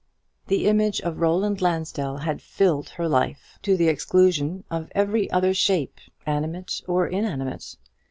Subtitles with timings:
[0.47, 5.53] The image of Roland Lansdell had filled her life, to the exclusion of every other
[5.53, 7.75] shape, animate or inanimate.